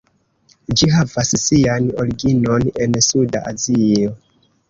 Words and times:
Ĝi 0.79 0.87
havas 0.93 1.33
sian 1.41 1.91
originon 2.03 2.65
en 2.85 2.97
Suda 3.09 3.45
Azio. 3.53 4.17